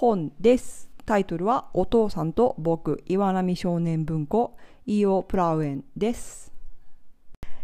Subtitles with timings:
[0.00, 0.88] 本です。
[1.04, 6.54] タイトルはお父さんと僕岩波少年文庫イオプラウエンです。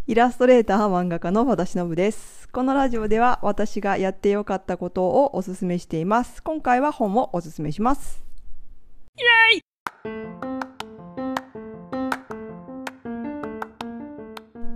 [0.07, 2.47] イラストレーター漫画家の和田忍です。
[2.51, 6.43] このラジオでは私がやってよかったことをおすすめしています。
[6.43, 8.23] 今回は本をおすすめします。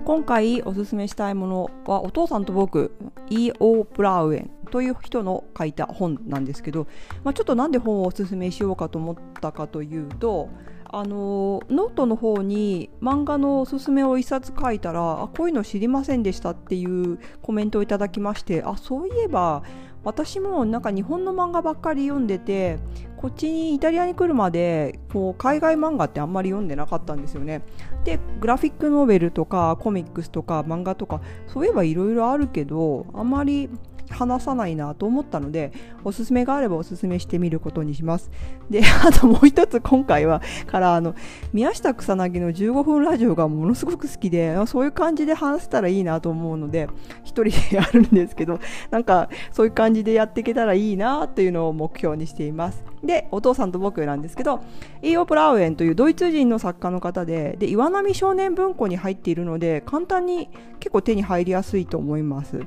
[0.06, 2.96] 今回おすすめしたいものはお父さんと僕
[3.29, 3.84] E.O.
[3.84, 6.86] プラウエンという人の書いた本なんですけど、
[7.25, 10.49] まあ、ちょっとなんで本をおすすめしようかと思ったかというと
[10.93, 19.63] あのノートの方に漫画のおすすめを一冊書いたらあこういうの知りませんでしたっていうコメントをいただきましてあそういえば
[20.03, 22.79] 私もなんか日本の漫画ばっかり読んでて
[23.18, 27.63] こっちにイタリアに来るまでこう海外漫画ってあんまり読んでなかったんですよね。
[28.05, 33.69] でグラフィックノベルとかコミックスとか漫画とかそういえばいろいろあるけどあんまり
[34.11, 35.73] 話さないなと思ったので
[36.05, 38.31] おすすめがあればおすすめしてみることにします。
[38.70, 41.14] であともう一つ今回はからあの
[41.52, 46.89] 宮下草薙の15分ラジオがものすごく好きでそういう感じで話せたらいいなと思うので
[47.25, 52.84] 一人でやるんですけどなんかそういう感じでやっていけたらいいなというのを目標にしています。
[53.02, 54.61] でお父さんと僕なんですけど
[55.02, 62.61] イオ・プラウエンというドイツ人の作家の方でで岩波少年文庫に入っているので簡単に結構手に入りやすいと思います。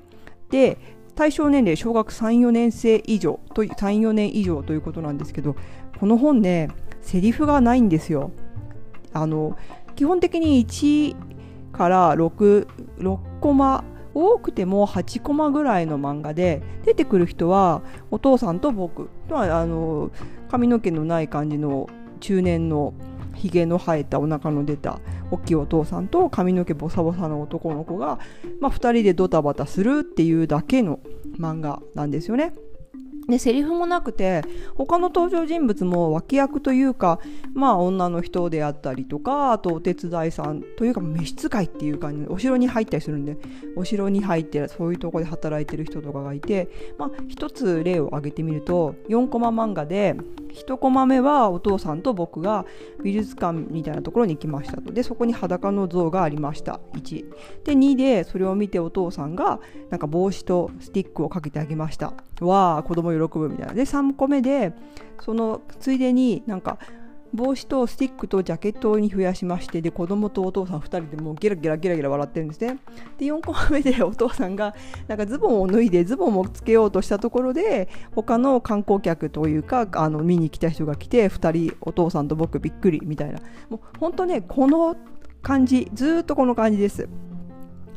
[0.50, 0.78] で
[1.16, 5.56] 対象年齢小学34年生以上と34年以上ということなんですけど
[6.00, 6.70] この本ね
[7.02, 8.32] セリフがないんですよ。
[9.14, 9.58] あの
[9.96, 11.16] 基本的に1
[11.72, 12.68] から66
[13.40, 20.12] コマ多くても8コマぐらいの漫画で出てくる人はお父さんと僕とはあの
[20.50, 22.94] 髪の毛のない感じの中年の
[23.36, 25.00] ひげの生えたお腹の出た
[25.32, 28.20] 大きいお父さんと髪の毛ボサボサの男の子が、
[28.60, 31.00] まあ、2人でドタバタするっていうだけの
[31.40, 32.54] 漫画なんですよね。
[33.28, 34.44] でセリフもなくて
[34.76, 37.20] 他の登場人物も脇役というか
[37.54, 43.38] まあ女の人であったりとかあとお手伝いさんというか召使いっていう感じでお城に入ったりするんで
[43.76, 50.16] お城に入ってそういうところで働いてる人とかがいてまあ一つ例を挙げてみると4コマ漫画で
[50.54, 52.66] 1コマ目はお父さんと僕が
[53.04, 54.92] 美術館みたいなところに行きましたと。
[54.92, 56.80] でそこに裸の像がありました。
[56.94, 57.26] 1
[57.64, 59.60] で2でそれを見てお父さんが
[59.90, 62.14] なんか帽子とスティックをかけてあげました。
[62.40, 63.74] わあ子供喜ぶみたいな。
[63.74, 64.74] で3個目で
[65.22, 66.80] そのついでになんか
[67.34, 72.78] 帽子とスティックとジャケットに増やしましてで子供とお父さん2人でもうゲラゲラゲラゲラ笑ってるんですね。
[73.18, 74.76] で4個目でお父さんが
[75.08, 83.40] なんかズボンを脱いでズボンもつけようとしたところで他の観光客というかあの見に来た人が来て2人お父さんと僕びっくりみたいな。
[83.70, 84.96] もう本当ねこの
[85.42, 87.10] 感じずっとこの感じです。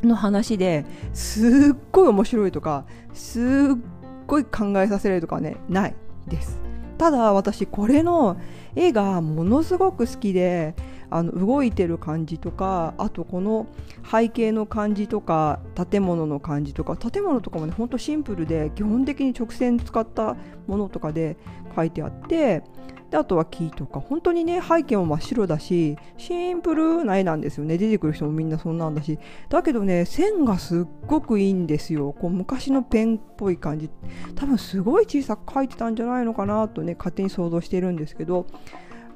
[0.03, 3.96] の話ですっごい面白いとかすっ
[4.27, 5.95] ごい考えさせられるとかねない
[6.27, 6.59] です。
[6.99, 8.37] ただ私これの
[8.75, 10.75] 絵がものすごく好きで
[11.11, 13.67] あの動いてる感じとかあとこの
[14.11, 20.37] 背景の感じとか建物の感じとか建物とかもねほんとシンプルで基本的に直線使った
[20.67, 21.37] ものとかで
[21.75, 22.63] 書いてあって
[23.11, 27.79] であとは木とか本当にね背景も真っ白だしシンプルな絵なんですよね。
[27.79, 29.19] 出てくる人もみんなそんなんだし。
[29.49, 32.13] だけどね線がすっごくいいんですよ。
[32.13, 33.91] こう昔のペンっぽい感じ。
[34.35, 38.47] 多分すごい小さく描いてたんじゃないのかなとね勝手に想像してるんですけど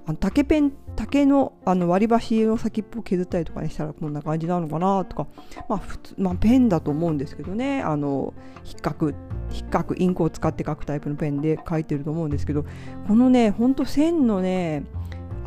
[0.06, 5.27] あの竹ペン竹のあの割り箸の先っぽを削ったりとかねしたらこんな感じなのかなとか
[5.69, 7.83] まあ普通、まあ、ペンだと思うんですけどね。
[7.83, 8.34] あの
[8.65, 9.15] 引っかく
[9.53, 12.65] 引っかくインクを使って書くタイプのペンで書いてると思うんですけど
[13.06, 14.84] このねほんと線のね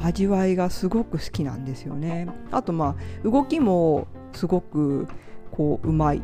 [0.01, 2.27] 味わいがすごく好きなんですよね。
[2.51, 5.07] あとまあ動きもすごく
[5.51, 6.21] こううまい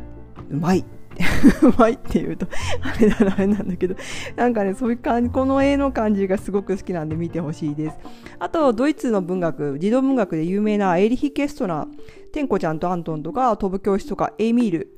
[0.50, 0.84] うまい
[1.62, 2.46] うまいっていうと
[2.82, 3.94] あれだなあれなんだけど
[4.36, 7.98] なんかねそういう感じこの絵の感じがすごく好きなんで見てほしいです。
[8.38, 11.86] あとドイツの文学児童文学で有名なエリヒ・ケストナー
[12.32, 14.94] テンコちゃんとアントンとか飛ぶ教室とかエミール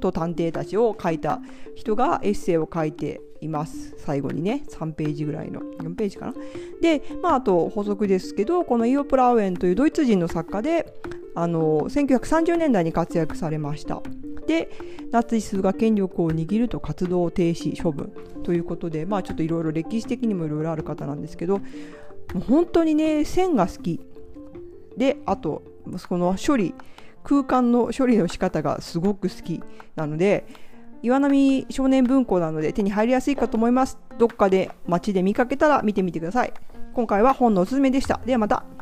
[0.00, 1.40] と探偵たちを書いた
[1.74, 3.94] 人がエッセイを書いています。
[3.98, 5.60] 最後にね3ページぐらいの。
[5.60, 6.34] 4ページかな
[6.80, 10.94] でまああと補足ですけどこのイオ・プラウエンというドイツ人の作家で
[11.34, 14.02] あの1930年代に活躍されました。
[14.54, 14.70] で
[15.10, 18.12] ナチスが権力を握ると活動停止処分
[18.44, 21.64] ということでまあちょっといろいろ歴史的にもいろいろある方なんですけども
[22.36, 24.00] う本当にね線が好き
[24.96, 25.62] であと
[26.08, 26.74] この処理
[27.24, 29.60] 空間の処理の仕方がすごく好き
[29.96, 30.46] なので
[31.02, 33.98] 岩波少年文庫なので手に入りやすいかと思います。
[34.18, 36.52] どっかで街で見かけたら見てみてください。
[36.94, 38.22] 今回は本のおすすめでした。
[38.24, 38.73] ではまた。